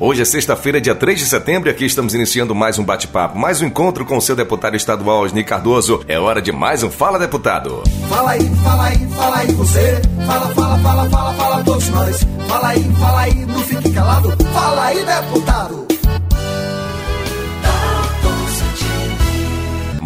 [0.00, 3.60] Hoje é sexta-feira, dia 3 de setembro, e aqui estamos iniciando mais um bate-papo, mais
[3.60, 6.04] um encontro com o seu deputado estadual, Osni Cardoso.
[6.06, 7.82] É hora de mais um Fala Deputado.
[8.08, 10.00] Fala aí, fala aí, fala aí você.
[10.24, 12.24] Fala, fala, fala, fala, fala todos nós.
[12.46, 14.32] Fala aí, fala aí, não fique calado.
[14.52, 15.87] Fala aí, deputado.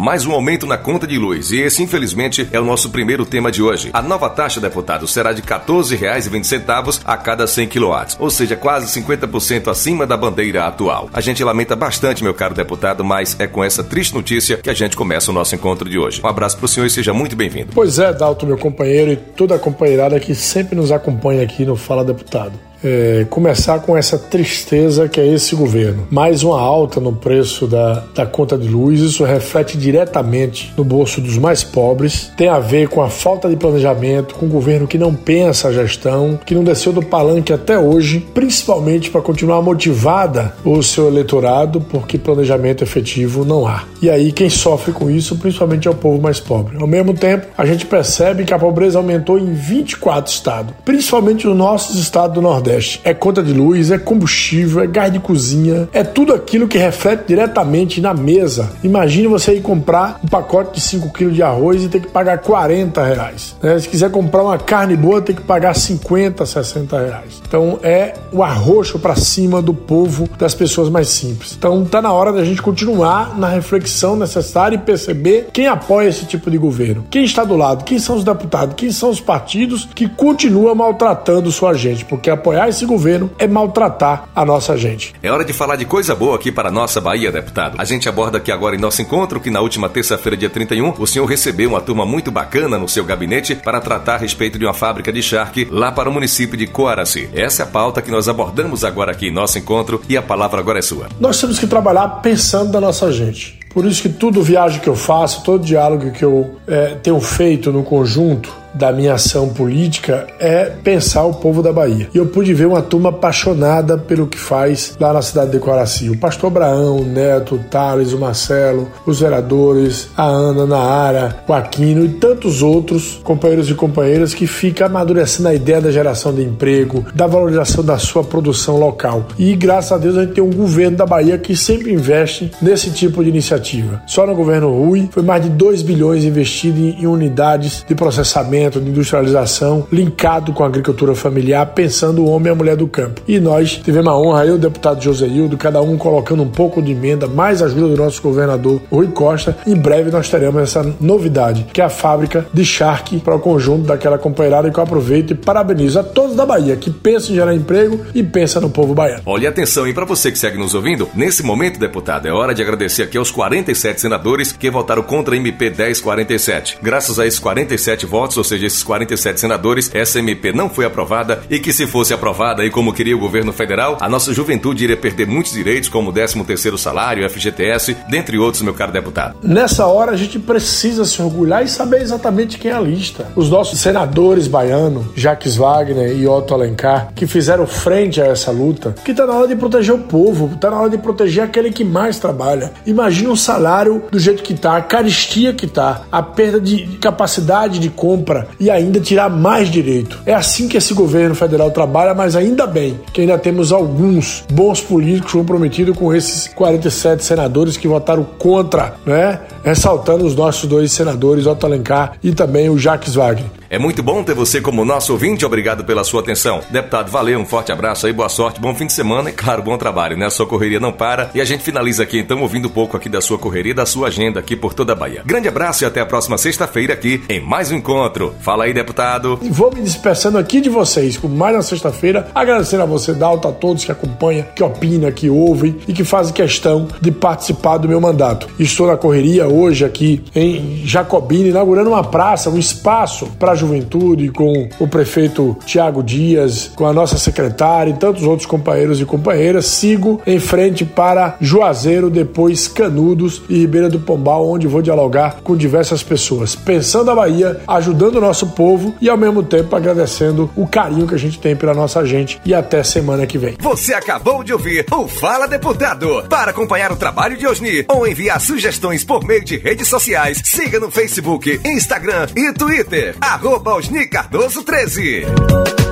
[0.03, 1.49] Mais um aumento na conta de luz.
[1.51, 3.89] E esse, infelizmente, é o nosso primeiro tema de hoje.
[3.93, 9.01] A nova taxa, deputado, será de R$ 14,20 a cada 100 kW, ou seja, quase
[9.01, 11.09] 50% acima da bandeira atual.
[11.13, 14.73] A gente lamenta bastante, meu caro deputado, mas é com essa triste notícia que a
[14.73, 16.19] gente começa o nosso encontro de hoje.
[16.21, 17.71] Um abraço para o senhor e seja muito bem-vindo.
[17.73, 21.77] Pois é, Dalton, meu companheiro e toda a companheirada que sempre nos acompanha aqui no
[21.77, 26.05] Fala Deputado é, começar com essa tristeza que é esse governo.
[26.11, 31.21] Mais uma alta no preço da, da conta de luz, isso reflete diretamente no bolso
[31.21, 34.97] dos mais pobres, tem a ver com a falta de planejamento, com um governo que
[34.97, 40.53] não pensa a gestão, que não desceu do palanque até hoje, principalmente para continuar motivada
[40.65, 43.83] o seu eleitorado, porque planejamento efetivo não há.
[44.01, 46.77] E aí quem sofre com isso, principalmente, é o povo mais pobre.
[46.79, 51.55] Ao mesmo tempo, a gente percebe que a pobreza aumentou em 24 estados, principalmente nos
[51.55, 53.01] nossos estados do Nordeste Nordeste.
[53.03, 57.25] É conta de luz, é combustível, é gás de cozinha, é tudo aquilo que reflete
[57.27, 58.71] diretamente na mesa.
[58.83, 62.39] Imagine você ir comprar um pacote de 5 kg de arroz e ter que pagar
[62.39, 63.55] 40 reais.
[63.61, 63.77] Né?
[63.79, 67.41] Se quiser comprar uma carne boa, tem que pagar 50, 60 reais.
[67.47, 71.55] Então é o arroxo para cima do povo, das pessoas mais simples.
[71.57, 76.25] Então tá na hora da gente continuar na reflexão necessária e perceber quem apoia esse
[76.25, 77.05] tipo de governo.
[77.09, 81.51] Quem está do lado, quem são os deputados, quem são os partidos que continuam maltratando
[81.51, 85.13] sua gente, porque apoiar apoiar esse governo é maltratar a nossa gente.
[85.21, 87.75] É hora de falar de coisa boa aqui para a nossa Bahia, deputado.
[87.77, 91.07] A gente aborda aqui agora em nosso encontro que na última terça-feira, dia 31, o
[91.07, 94.73] senhor recebeu uma turma muito bacana no seu gabinete para tratar a respeito de uma
[94.73, 97.29] fábrica de charque lá para o município de Coaraci.
[97.33, 100.59] Essa é a pauta que nós abordamos agora aqui em nosso encontro e a palavra
[100.59, 101.07] agora é sua.
[101.19, 103.59] Nós temos que trabalhar pensando na nossa gente.
[103.73, 107.71] Por isso que tudo viagem que eu faço, todo diálogo que eu é, tenho feito
[107.71, 112.09] no conjunto, da minha ação política é pensar o povo da Bahia.
[112.13, 116.09] E eu pude ver uma turma apaixonada pelo que faz lá na cidade de Coraci.
[116.09, 121.43] O pastor Abraão, o Neto, o Thales, o Marcelo, os vereadores, a Ana, a Naara,
[121.47, 126.33] o Aquino e tantos outros companheiros e companheiras que ficam amadurecendo a ideia da geração
[126.33, 129.25] de emprego, da valorização da sua produção local.
[129.37, 132.91] E graças a Deus a gente tem um governo da Bahia que sempre investe nesse
[132.91, 134.01] tipo de iniciativa.
[134.07, 138.81] Só no governo Rui foi mais de 2 bilhões investido em unidades de processamento desenvolvimento,
[138.81, 143.21] de industrialização, linkado com a agricultura familiar, pensando o homem e a mulher do campo.
[143.27, 146.91] E nós tivemos a honra, eu, deputado José Hildo, cada um colocando um pouco de
[146.91, 149.57] emenda, mais ajuda do nosso governador Rui Costa.
[149.65, 153.87] Em breve nós teremos essa novidade, que é a fábrica de charque para o conjunto
[153.87, 157.55] daquela companheirada que eu aproveito e parabenizo a todos da Bahia que pensam em gerar
[157.55, 159.23] emprego e pensa no povo baiano.
[159.25, 162.61] Olha atenção, e para você que segue nos ouvindo, nesse momento, deputado, é hora de
[162.61, 166.79] agradecer aqui aos 47 senadores que votaram contra a MP 1047.
[166.81, 171.41] Graças a esses 47 votos, ou seja, esses 47 senadores, essa MP não foi aprovada
[171.49, 174.97] e que se fosse aprovada e como queria o governo federal, a nossa juventude iria
[174.97, 179.37] perder muitos direitos, como o 13º salário, FGTS, dentre outros, meu caro deputado.
[179.43, 183.27] Nessa hora a gente precisa se orgulhar e saber exatamente quem é a lista.
[183.35, 188.95] Os nossos senadores baianos, Jacques Wagner e Otto Alencar, que fizeram frente a essa luta,
[189.03, 191.83] que está na hora de proteger o povo, está na hora de proteger aquele que
[191.83, 192.71] mais trabalha.
[192.85, 197.79] Imagina o salário do jeito que está, a caristia que está, a perda de capacidade
[197.79, 200.19] de compra e ainda tirar mais direito.
[200.25, 204.81] É assim que esse governo federal trabalha, mas ainda bem que ainda temos alguns bons
[204.81, 209.39] políticos comprometidos com esses 47 senadores que votaram contra, né?
[209.63, 213.62] Ressaltando os nossos dois senadores, Otto Alencar e também o Jacques Wagner.
[213.73, 215.43] É muito bom ter você como nosso ouvinte.
[215.43, 216.61] Obrigado pela sua atenção.
[216.69, 219.75] Deputado, valeu, um forte abraço aí, boa sorte, bom fim de semana e, claro, bom
[219.79, 220.27] trabalho, né?
[220.27, 221.31] A sua correria não para.
[221.33, 224.09] E a gente finaliza aqui, então, ouvindo um pouco aqui da sua correria, da sua
[224.09, 225.23] agenda aqui por toda a Bahia.
[225.25, 228.35] Grande abraço e até a próxima sexta-feira aqui em mais um encontro.
[228.41, 229.39] Fala aí, deputado.
[229.41, 233.49] E vou me dispersando aqui de vocês com mais uma sexta-feira, agradecendo a você, Dalton,
[233.49, 237.89] a todos que acompanham, que opinam, que ouvem e que fazem questão de participar do
[237.89, 238.47] meu mandato.
[238.59, 244.69] Estou na correria hoje aqui em Jacobina, inaugurando uma praça, um espaço para juventude, com
[244.79, 249.65] o prefeito Tiago Dias, com a nossa secretária e tantos outros companheiros e companheiras.
[249.65, 255.55] Sigo em frente para Juazeiro, depois Canudos e Ribeira do Pombal, onde vou dialogar com
[255.55, 260.67] diversas pessoas, pensando a Bahia, ajudando o nosso povo e ao mesmo tempo agradecendo o
[260.67, 262.39] carinho que a gente tem pela nossa gente.
[262.45, 263.55] E até semana que vem.
[263.59, 266.23] Você acabou de ouvir o Fala Deputado.
[266.29, 270.79] Para acompanhar o trabalho de Osni ou enviar sugestões por meio de redes sociais, siga
[270.79, 273.15] no Facebook, Instagram e Twitter.
[273.53, 273.77] Arroba
[274.09, 275.82] Cardoso 13.